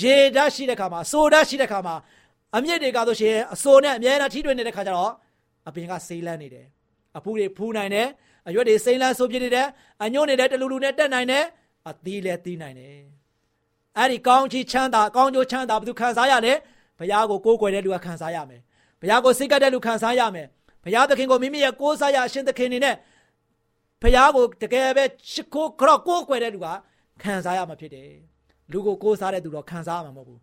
[0.00, 1.94] ရေဓာတ်ရှိတဲ့ခါမှာစိုးဓာတ်ရှိတဲ့ခါမှာ
[2.56, 5.12] အမြင့်တွေကဆိုရှင်အစိုးနဲ့အမြဲတမ်းထိတွေ့နေတဲ့ခါကျတော့
[5.68, 6.66] အပင်ကစိမ့်လန်းနေတယ်
[7.16, 8.08] အဖူးတွေဖူးနိုင်တယ်
[8.48, 9.66] အရွက်တွေစိမ့်လန်းဆိုးပြနေတယ်
[10.02, 11.44] အညွန့်နေတဲ့တလူလူနဲ့တက်နိုင်တယ်
[11.88, 12.98] အသီးလည်းသီးနိုင်တယ်
[13.96, 16.52] အဲ့ဒီကောင်းချီးချမ်းသာကောင်းကျိုးချမ်းသာဘယ်သူခံစားရလဲ
[16.98, 18.60] ဘုရားကိုကိုးကွယ်တဲ့လူကခံစားရမယ်
[19.00, 20.46] ဘုရားကိုစိတ်ကပ်တဲ့လူခံစားရမယ်
[20.84, 22.96] ဘုရားသခင်ကိုမိမိရဲ့ကိုးစားရအရှင်သခင်နေနဲ့
[24.02, 26.66] ဖះကိုတကယ်ပဲချစ်ကိုကြော့ကိုကွယ်တဲ့လူက
[27.22, 28.10] ခံစားရမှာဖြစ်တယ်
[28.72, 30.40] လူကိုကိုးစားတဲ့သူတော့ခံစားရမှာမဟုတ်ဘူး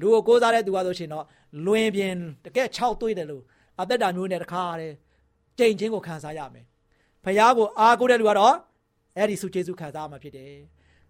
[0.00, 1.24] လူကိုကိုးစားတဲ့သူကဆိုရှင်တော့
[1.66, 2.14] လွင်ပြင်
[2.44, 3.42] တကယ်6သွေးတယ်လို့
[3.80, 4.92] အသက်တာမျိုးနဲ့တခါတယ်
[5.58, 6.64] ကြိမ်ချင်းကိုခံစားရမယ်
[7.24, 8.54] ဖះကိုအားကိုးတဲ့လူကတော့
[9.16, 10.52] အဲ့ဒီစုကျေးဇူးခံစားရမှာဖြစ်တယ်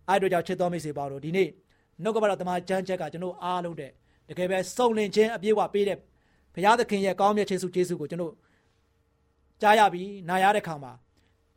[0.08, 1.48] အဲ့တို့ကြောင့်ချစ်တော်မိတ်ဆွေပေါင်းတို့ဒီနေ့
[2.02, 3.92] နှုတ်ကပတော်တမန်ကျမ်းချက်ကကျွန်တော်အားလုံးတဲ့
[4.28, 5.98] တကယ်ပဲစုံလင်ခြင်းအပြည့်အဝပေးတဲ့
[6.54, 8.34] ဘုရားသခင်ရဲ့ကောင်းမြတ်ခြင်းစုကျေးဇူးကိုကျွန်တော်
[9.60, 10.92] ကြားရပြီးနားရတဲ့ခါမှာ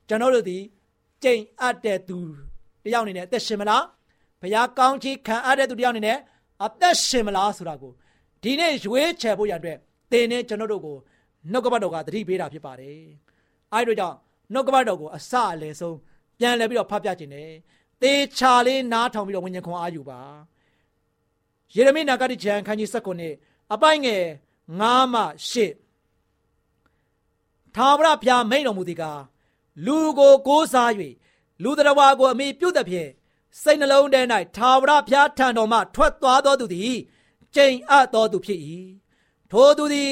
[0.08, 0.58] ကျွန်တော်တို့ဒီ
[1.24, 2.18] ကြိမ်အပ်တဲ့သူ
[2.84, 3.84] တယောက်အနေနဲ့အသက်ရှင်မလား
[4.42, 6.18] ဘုရားကောင်းချီးခံအပ်တဲ့သူတယောက်အနေနဲ့
[6.66, 7.92] အသက်ရှင်မလားဆိုတာကို
[8.44, 9.78] ဒီနေ့ရွေးချယ်ဖို့ရတဲ့
[10.12, 10.98] သင်နဲ့ကျွန်တော်တို့ကို
[11.52, 13.00] နှုတ်ကပတ်တော်ကသတိပေးတာဖြစ်ပါတယ်
[13.74, 14.18] အဲဒီတို့ကြောင့်
[14.54, 15.98] နှုတ်ကပတ်တော်ကိုအစအလယ်ဆုံး
[16.40, 17.50] ပြန်လည်ပြီးတော့ဖတ်ပြခြင်းနဲ့
[18.02, 20.20] သေချာလေးနားထောင်ပြီးတော့ဝิญဉ္ခွန်အာယူပါ
[21.76, 22.90] ယေရမိနာဂတိကျမ်းခန်းကြီး
[23.32, 24.24] 19အပိုင်းငယ်
[24.68, 25.24] 9မှ
[26.04, 29.22] 10ထာဝရဘုရားမိန်တော်မူသည်ကား
[29.86, 30.92] လူကိုကိုးစား၍
[31.64, 33.10] လူတော်ဝါကိုအမိပြုတ်တဲ့ဖြင့်
[33.62, 34.22] စိတ်နှလုံးထဲ၌
[34.56, 36.98] ထာဝရဘုရားထံတော်မှထွက်သွားသောသူသည်
[37.56, 38.60] ကျိန်အပ်သောသူဖြစ်၏
[39.52, 40.12] ထိုသူသည်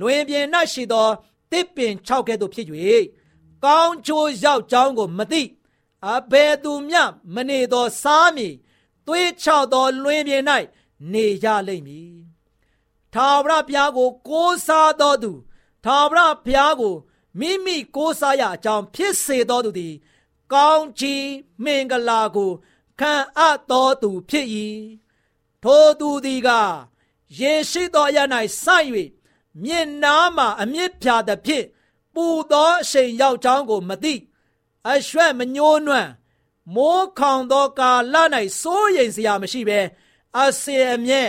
[0.00, 1.08] လွင်ပြင်၌ရှိသော
[1.50, 2.66] တစ်ပင်၆ကဲ့သို့ဖြစ်၍
[3.64, 5.42] ကောင်းချိုးရောက်ကြောင်းကိုမသိ
[6.12, 7.02] အဘယ်သူမျှ
[7.34, 8.54] မနေသောစားမည်
[9.06, 10.42] သွေးချသောလွင်ပြင်၌
[11.12, 12.14] နေရလိမ့်မည်
[13.14, 15.32] ထာဝရဘုရားကို ကိုးစားသောသူ
[15.84, 16.94] ထာဝရဘုရားကို
[17.38, 19.94] မိမိကိုးစားရအကြောင်းဖြစ်စေသောသူသည်
[20.52, 21.26] ကောင်းချီး
[21.64, 22.50] မင်္ဂလာကို
[23.00, 24.46] ခံအပ်သောသူဖြစ်၏
[25.62, 26.50] ထိုသူသည်က
[27.38, 28.18] ယေရှိသောအရ၌
[28.62, 28.88] စိုက်၍
[29.62, 31.66] မြင့်နားမှအမြင့်ဖြာသဖြင့်
[32.14, 34.14] ပူသောအရှိန်ရောက်ကြောင်းကိုမသိ
[34.90, 36.10] အရွှဲ့မညိုးနွမ်း
[36.74, 38.14] မိုးခေါင်သောကာလ၌
[38.60, 39.80] စိုးရိမ်စရာမရှိဘဲ
[40.38, 41.22] အစေအမြဲ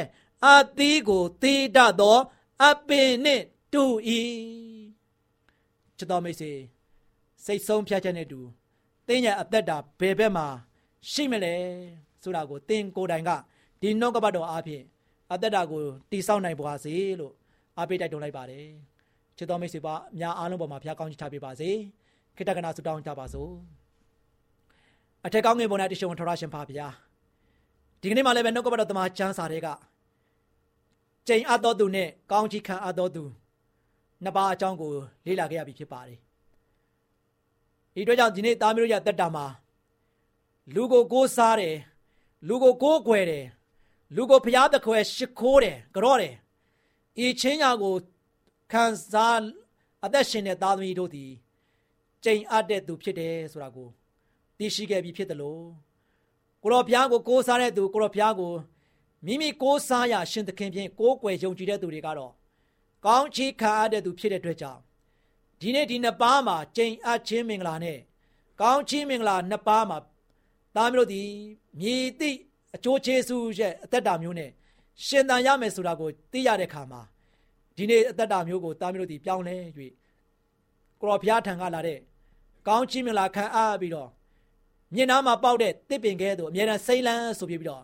[0.46, 2.18] အသီးကိုတီးတတ်သော
[2.64, 3.84] အပင်နှင့်တူ၏
[5.98, 6.52] ချစ်တော်မိတ်ဆွေ
[7.46, 8.40] စိတ်ဆုံးဖြတ်ချက်နဲ့တူ
[9.08, 10.48] တင်းရဲ့အသက်တာဘယ်ဘက်မှာ
[11.12, 11.56] ရှိမလဲ
[12.24, 13.32] ဆိုတာကိုတင်းကိုယ်တိုင်က
[13.82, 14.84] ဒီနှုတ်ကပတ်တော်အားဖြင့်
[15.32, 17.34] အသက်တာကိုတိဆောက်နိုင်ပါစေလို့
[17.78, 18.68] အားပေးတိုက်တွန်းလိုက်ပါတယ်
[19.38, 21.70] ချစ်တော်မိတ်ဆွေပါအများအားလုံးပေါ်မှာဖျားကောင်းချချပေးပါစေ
[22.36, 23.52] ခိတ္တကနာဆုတောင်းကြပါစို့
[25.26, 26.88] အထက်ကောင်းငယ်ပေါ်၌တရှုံထရရှင်ပါဗျာ
[28.06, 29.68] ဒီကနေ့မှလည်းပဲနှုတ်ကပတ်တော်တမန်ကျမ်းစာတွေက
[31.28, 33.24] ကျိန်အပ်တော်သူနဲ့ကောင်းချီးခံအပ်တော်သူ
[34.24, 34.92] နှစ်ပါးအကြောင်းကို
[35.26, 36.20] လေ့လာခဲ့ရပြီဖြစ်ပါတယ်
[37.94, 39.46] ဒီအတွက်ကြောင့်ဒီနေ့သားမျိုးရတက်တာမှာ
[40.76, 41.78] လူကိုကိုးစားတယ်
[42.48, 43.46] လူကိုကိုးကွယ်တယ်
[44.16, 46.36] လူကိုဖျားတခွဲရှ िख ိုးတယ်ကြော့တယ်
[47.26, 47.96] ဤချင်းညာကို
[48.72, 49.44] ခံစား
[50.06, 51.32] အသက်ရှင်တဲ့သားသမီးတို့သည်
[52.24, 53.90] ကြိမ်အပ်တဲ့သူဖြစ်တယ်ဆိုတာကို
[54.58, 55.85] သိရှိခဲ့ပြီးဖြစ်တယ်လို့
[56.66, 58.54] ကိုရောဘုရားကိုကိုးစားတဲ့သူကိုရောဘုရားကို
[59.26, 62.32] မိမိကိုးစားရာရှင်သခင်ဖြင့်ကိုးကွယ်ယုံကြည်တဲ့သူတွေကတော့
[63.06, 64.80] ကောင်းချီးခံအပ်တဲ့သူဖြစ်တဲ့အတွက်ကြောင့်
[65.62, 67.98] ဒီနေ့ဒီနှစ်ပါးမှာကြိမ်အပ်ခြင်းမင်္ဂလာနဲ့
[68.62, 69.98] ကောင်းချီးမင်္ဂလာနှစ်ပါးမှာ
[70.76, 71.30] သားမျိုးတို့သည်
[71.80, 72.38] မြည်သည့်
[72.76, 74.52] အကျိုးကျေးဇူးရဲ့အသက်တာမျိုးနဲ့
[75.06, 77.02] ရှင်သန်ရမယ်ဆိုတာကိုသိရတဲ့အခါမှာ
[77.78, 79.56] ဒီနေ့အသက်တာမျိုးကိုသားမျိုးတို့သည်ပြောင်းလဲ၍
[81.00, 82.00] ကိုရောဘုရားထံကလာတဲ့
[82.68, 84.10] ကောင်းချီးမင်္ဂလာခံအပ်ပြီးတော့
[84.94, 87.84] မြင်နာမှာပေါက်တဲ့တစ်ပင်ကဲသို့အမြဲတမ်းစိမ့်လန်းဆိုပြီးပြီးတော့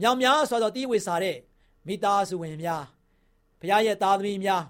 [0.00, 1.36] မြောင်များဆိုတော့တီးဝေစားတဲ့
[1.86, 2.84] မိသားစုဝင်များ
[3.60, 4.62] ဘုရားရဲ့သားသမီးများ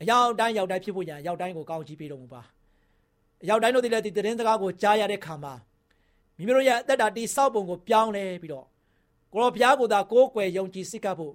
[0.00, 2.42] အရောက်တိုင်းရောက်တိုင်းဖြစ်ဖို့ရန်ရောက်တိုင်းကိုကောင်းချီးပေးတော်မူပါ
[3.42, 5.54] အရောက်တိုင်းတို့ဒီလည်းဒီတရင်စကားကိုကြားရတဲ့ခါမှာ
[6.36, 8.66] မိမိတို့ရဲ့အသက်တာတိဆောက်ပုံကိုပြောင်းလဲပြီးတော့
[9.32, 11.34] ကိုရောဘုရားကိုသာကိုးကွယ်ယုံကြည်စိတ်ကပ်ဖို့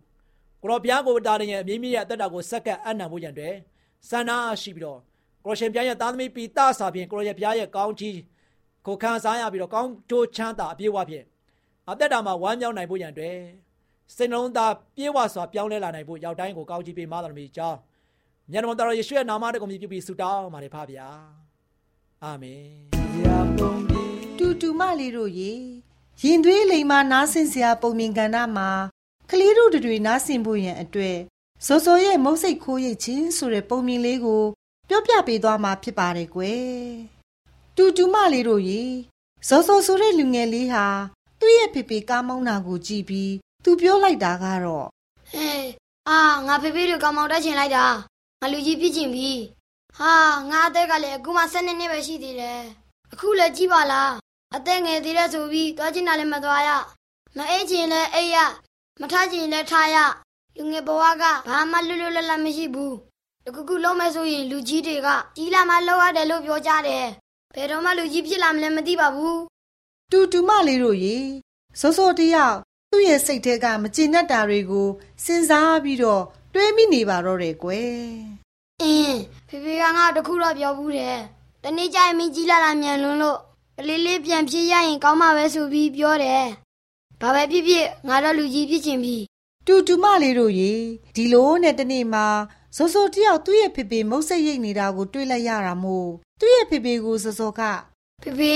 [0.62, 3.56] ကိုရောဘုရားကိုတားတဲ့ရဲ့အမြင့်မြင့်ရဲ့အသက်တာကိုစက္ကပ်အနံဖို့ရန်အတွက်
[4.10, 5.00] ဆန္ဒရှိပြီးတော့
[5.46, 8.18] ကိုရရှင်ဘုရားရဲ့သားသမီးပိတာစာဖြင့်ကိုရရဲ့ဘုရားရဲ့ကောင်းချီး
[8.88, 11.26] ကိုခံစားရပြီးတော့ကောင်းကျိုးချမ်းသာအပြည့်အဝဖြင့်
[11.90, 13.38] အသက်တာမှာဝမ်းမြောက်နိုင်ဖို့ရန်အတွက်
[14.16, 17.78] စိတ်နှလုံးသားပြေဝစွာပြောင်းလဲလာနိုင်ဖို့ရောက်တိုင်းကိုကောင်းချီးပေးမတော်မူကြောင်း
[18.52, 21.08] မြတ်တော်တော်ယေရှုရဲ့နာမတော်ကိုမြည်ပြုပြီးဆုတောင်းပါတယ်ဖပါဗျာ
[22.24, 22.66] အာမင်
[24.38, 25.52] တူတူမလေးတို့ရေ
[26.22, 28.70] ရင်သွေးလိမ်မာနားဆင်စရာပုံမြင်ကဏ္ဍမှာ
[29.30, 31.18] ကလေးတို့တွေနားဆင်ဖို့ရန်အတွက်
[31.66, 34.44] စောစောရဲ့မုတ်စိတ်ခိုးရိတ်ခြင်းဆိုတဲ့ပုံမြင်လေးကို
[34.90, 37.21] ပြောပြပေးသွားမှာဖြစ်ပါတယ်ကွယ်
[37.78, 38.84] တူတူမလေးတို့ရေ
[39.48, 40.86] စောစောဆိုတဲ့လူငယ်လေးဟာ
[41.40, 44.88] သူ့ရဲ့ဖေဖေကားမောင်းတာကိုကြည့်ပြီးသူပြောလိုက်တာကတော့
[45.32, 45.68] ဟေး
[46.10, 47.86] အာငါဖေဖေတို့ကောင်မောင်းတက်ချင်လိုက်တာ
[48.42, 49.32] ငါလူကြီးပြစ်ချင်ပြီ
[49.98, 50.14] ဟာ
[50.50, 52.62] ငါအသက်ကလည်းအခုမှ7နှစ်ပဲရှိသေးတယ်
[53.14, 54.12] အခုလည်းကြီးပါလား
[54.56, 56.70] အသက်ငယ်သေးတဲ့ဆိုပြီးသွားချင်တာလည်းမသွားရ
[57.38, 58.38] မအိတ်ချင်လည်းအိတ်ရ
[59.02, 59.98] မထချင်လည်းထားရ
[60.58, 62.96] လူငယ်ဘဝကဘာမှလွတ်လွတ်လပ်လပ်မရှိဘူး
[63.46, 67.06] တကူကူလုံးမဲ့ဆိုရင်လူကြီးတွေကကြီးလာမှလောက်ရတယ်လို့ပြောကြတယ်
[67.56, 69.42] ဘယ်တော့မှလူကြီးဖြစ်လာမလဲမသိပါဘူး
[70.12, 71.18] တူတူမလေးတို့ရေ
[71.80, 72.58] စောစောတယောက်
[72.92, 74.88] သူ့ရဲ့စိတ်ထဲကမကျေနပ်တာတွေကို
[75.24, 77.96] စဉ်းစားပြီးတော့တွေးမိနေပါတော့တယ်ကွယ်
[78.82, 81.18] အင်းဖေဖေကငါတခုတော့ပြောဘူးတယ်
[81.64, 83.38] တနေ့ကျရင်မင်းကြီးလာတာမြန်လွန်းလို့
[83.78, 86.46] ကလေးလေးပြန်ဖြစ်ရရင်ကောင်းမှာပဲဆိုပြီးပြောတယ်
[87.22, 89.18] ဘာပဲဖြစ်ဖြစ်ငါတော့လူကြီးဖြစ်ချင်ပြီ
[89.68, 90.74] တူတူမလေးတို့ရေ
[91.16, 92.26] ဒီလိုနဲ့တနေ့မှာ
[92.78, 97.62] စောစောတယောက်သူ့ရဲ့ဖေဖေမုတ်ဆက်ရိတ်နေတာကိုတွေးလိုက်ရတာမို့သူ့ရဲ့ဖေဖေကိုစောစောက
[98.24, 98.54] ဖေဖေ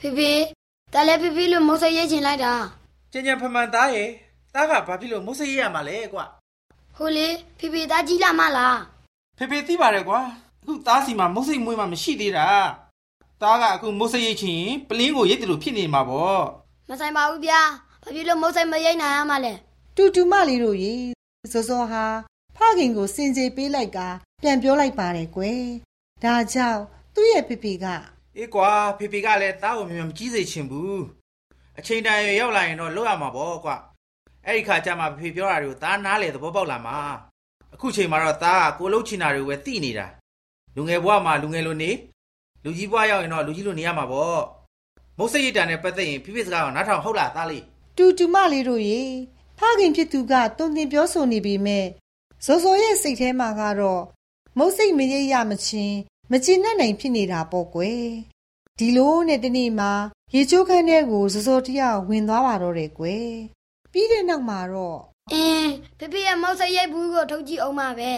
[0.00, 0.30] ဖေဖေ
[0.92, 2.52] တလည်းဖေဖေလို့မုတ်ဆက်ရိတ်ချင်လိုက်တာ
[3.12, 4.08] ကျန်ကျန်ဖမှန်သားရဲ့
[4.54, 6.24] သားကဘာဖြစ်လို့မုတ်ဆက်ရိတ်ရမှာလဲကွာ
[6.96, 8.78] ဟိုလေဖေဖေသားကြီးလာမလား
[9.38, 10.20] ဖေဖေသိပါတယ်ကွာ
[10.62, 12.48] အခုသားစီမှာမုတ်စိတ်မွေးမှမရှိသေးတာ
[13.42, 16.42] သားကအခုမုတ်စိတ်ရိတ်ချင်ပလင်းကိုရိတ်တယ်လို့ဖြစ်နေမှာပေါ့
[16.88, 17.60] မဆိုင်ပါဘူးဗျာ
[18.02, 19.52] ဘာဖြစ်လို့မုတ်စိတ်မရိတ်နိုင်ရမှာလဲ
[19.96, 20.94] တူတူမလေးတို့ရေ
[21.52, 22.04] စောစောဟာ
[22.56, 23.98] ဖခင်ကိုစင်ကြေပေးလိုက်က
[24.42, 25.64] ပြန်ပြောလိုက်ပါတယ်ကွယ်
[26.24, 26.82] ဒါကြောင့်
[27.14, 27.86] သူ့ရဲ့ဖေဖေက
[28.36, 31.02] အေးကွာဖေဖေကလည်းသားကိုမြန်မြန်မကြီးစေချင်ဘူး
[31.78, 33.76] အချိန်တန်ရရောက်လာရင်တော့လွတ်ရမှာပေါ့ကွာ
[34.46, 36.96] အဲ့ဒီခါကျမှဖေဖေပြောတာတွေကိုသားနားလေသဘောပေါက်လာမှာ
[37.74, 40.06] အခုချိန်မှာတော့သားကကိုလှုပ်ချင်တာတွေပဲသိနေတာ
[40.76, 41.90] လူငယ်ဘဝမှာလူငယ်လိုနေ
[42.64, 44.40] လူကြီးဘဝရောက်ရင်တော့လူကြီးလိုနေရမှာပေါ့
[45.18, 47.64] မုတ်စိတ်ရတန်နဲ့ပတ်သက်ရင်ဖိဖိစကားကနားထောင်ဟုတ်လားသားလေး
[47.96, 49.00] တူတူမလေးတို့ရေ
[49.58, 51.86] ဖခင်ဖြစ်သူကတုံတင်ပြောဆိုနေပေမဲ့
[52.46, 54.02] ဇော်ဇော်ရဲ့စိတ်ထဲမှာကတော့
[54.58, 55.98] မုတ်စိတ်မရိပ်ရမချင်း
[56.30, 58.06] မကျင်နဲ့နိုင်ဖြစ်နေတာပေါ့ကွယ်
[58.78, 59.92] ဒီလိုနဲ့တနေ့မှာ
[60.34, 63.28] ရေချိုးခန်းထဲကိုဇော်ဇော်တယောက်ဝင်သွားပါတော့တယ်ကွယ်
[63.92, 64.98] ပြီးတဲ့နောက်မှာတော့
[65.32, 68.12] အင်းဖေဖေရဲ့မောက်စိတ်ရိုက်ဘူးကိုထုတ်ကြည့်အောင်ပါပဲ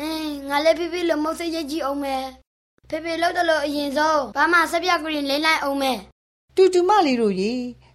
[0.00, 2.24] အင်းငါလည်းဖေဖေလိုမောက်စိတ်ရိုက်ကြည့်အောင်မယ်
[2.90, 5.98] ဖေဖေလောက်တော့လို့အရင်ဆုံးဘာမှစပြကရင်လိမ့်လိုက်အောင်မယ်
[6.56, 7.52] တူတူမလေးတို့ရေ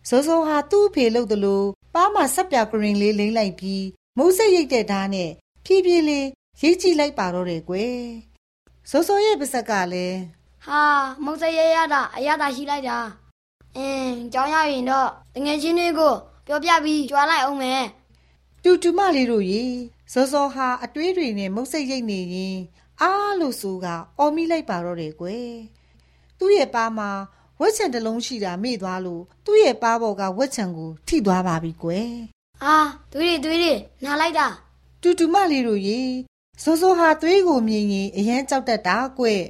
[0.09, 3.83] ဇောဇောဟာသူ့ဖေလို့တလို့ပါမဆက်ပြကရင်လေးလိမ့်လိုက်ပြီး
[4.17, 5.31] မုတ်စိတ်ရိတ်တဲ့ဓာတ်နဲ့
[5.65, 6.27] ဖြည်းဖြည်းလေး
[6.61, 7.97] ရိတ်ကြည့်လိုက်ပါတော့တယ်ကွယ်
[8.89, 10.19] ဇောဇောရဲ့ပါဇက်ကလည်း
[10.65, 10.81] ဟာ
[11.23, 12.97] မုတ်စိတ်ရရတာအရသာရှိလိုက်တာ
[13.77, 16.13] အင်းကြောင်းရရင်တော့တငယ်ချင်းတွေကို
[16.47, 17.83] ပြောပြပြီးကြွားလိုက်အောင်မယ်
[18.63, 19.63] တူတူမလေးတို့ရေ
[20.13, 22.57] ဇောဇောဟာအတွေးတွေနဲ့မုတ်စိတ်ရိတ်နေရင်
[23.01, 23.87] အားလို့ဆိုက
[24.19, 25.51] အော်မိလိုက်ပါတော့တယ်ကွယ်
[26.39, 27.09] သူ့ရဲ့ပါမှာ
[27.59, 32.09] ဝက်ချံတလုံးရှိတာမေ့သွားလို့သူ့ရဲ့ပါဘော်ကဝက်ချံကိုထိသွားပါပြီကွယ်
[32.63, 32.77] အာ
[33.13, 33.73] သွေးတွေသွေးတွေ
[34.03, 34.47] နားလိုက်တာ
[35.05, 36.01] တူတူမလေးတို့ရေ
[36.63, 39.43] ဇောဇောဟာသွေးကိုမြင်ရင်အရန်ကြောက်တတ်တာကွယ်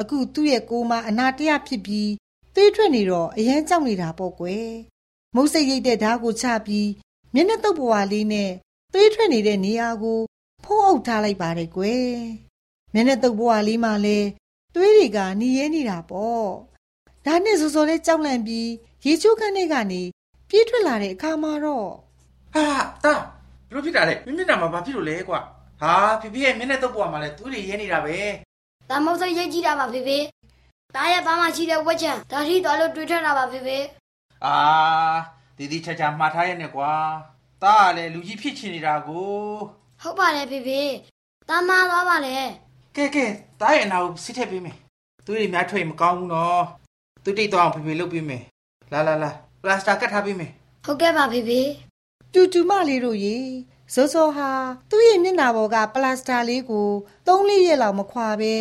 [0.00, 2.10] အခုသူ့ရဲ့ကိုမအနာတရဖြစ်ပြီး
[2.54, 4.68] သွေးထွက်နေတော့အရန်ကြောက်နေတာပေါ့ကွယ်
[5.34, 6.88] မုတ်စိတ်ရိတ်တဲ့ဓာတ်ကိုချပြီး
[7.34, 8.50] မျက်နှာတုပ်ပွားလေးနဲ့
[8.92, 10.20] သွေးထွက်နေတဲ့နေရာကို
[10.64, 12.10] ဖုံးအုပ်ထားလိုက်ပါတယ်ကွယ်
[12.94, 14.28] မျက်နှာတုပ်ပွားလေးမှလည်း
[14.74, 16.46] သွေးတွေကနီရဲနေတာပေါ့
[17.26, 18.68] ဒါနဲ့စောစောလေးကြောက်လန့်ပြီး
[19.04, 20.02] ရေချိုးခန်းထဲကနေ
[20.48, 21.88] ပြေးထွက်လာတဲ့အခါမှာတော့
[22.54, 22.66] ဟာ
[23.04, 23.14] တာ
[23.68, 25.40] ဘလို့ဖြစ်တာလဲမင်းမျက်နှာမှာဘာဖြစ်လို့လဲကွာ
[25.82, 28.16] ဟာဖေဖေရဲ့မျက်နှာတော့ပေါ်မှာလဲသူတွေရဲနေတာပဲ။
[28.90, 30.18] ဒါမဟုတ်စိတ်ရိတ်ကြည့်တာပါဖေဖေ။
[30.94, 33.78] ဒါရဲ့ဘာမှရှိတဲ့ဝက်ချံဒါထိသွားလို့တွေ့ထတာပါဖေဖေ
[34.44, 34.56] အာ
[35.56, 36.92] ဒီဒီချာချာမှားထားရဲ့နဲ့ကွာ
[37.62, 39.30] တာကလည်းလူကြီးဖြစ်ချင်နေတာကို။
[40.02, 40.80] ဟုတ်ပါတယ်ဖေဖေ။
[41.48, 42.34] ဒါမှသွားပါလေ
[42.96, 43.24] ကဲကဲ
[43.60, 44.76] တာရဲ့အနာကိုစစ်ထည့်ပေးမယ်
[45.24, 46.62] သူတွေများထွက်ရင်မကောင်းဘူးနော်
[47.24, 48.42] သူတိတ်တော့အောင်ဖေဖေလုပ်ပေးမယ်
[48.92, 49.30] လာလာလာ
[49.62, 50.50] ပလတ်စတာကတ်ထားပေးမယ်။
[50.86, 51.60] ဟုတ်ကဲ့ပါဖေဖေ
[52.32, 53.38] တူတူမလေးတို့ရေ
[53.94, 54.50] ဇောဇောဟာ
[54.90, 56.88] သူ့ရဲ့မျက်နှာပေါ်ကပလတ်စတာလေးကို
[57.26, 58.54] သုံးလေးရက်လောက်မခွာပဲ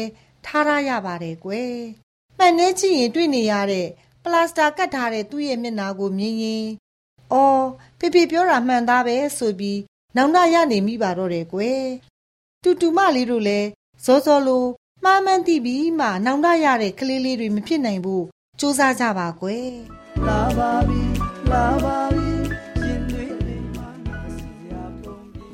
[0.46, 1.76] ထားရရပါတယ်ကွယ်။
[2.38, 3.88] မှန်နေကြည့်ရင်တွေ့နေရတဲ့
[4.24, 6.66] ပလတ်စတာကတ်ထားတဲ့သူ့ရဲ့မျက်နှာကိုမြင်ရင်
[7.34, 7.66] အော်
[8.00, 9.80] ဖေဖေပြောတာမှန်သားပဲဆိုပြီး
[10.16, 11.84] နောင်တရနေမိပါတော့တယ်ကွယ်။
[12.64, 13.68] တူတူမလေးတို့လည်း
[14.06, 14.66] ဇောဇောလို
[15.04, 18.26] မှားမှန်းသိပြီးမှနောင်တရတဲ့ကလေးလေးတွေမဖြစ်နိုင်ဘူး
[18.60, 19.70] စူးစမ်းကြပါကွယ်။
[20.28, 21.02] လာပါပြီ
[21.52, 22.25] လာပါပြီ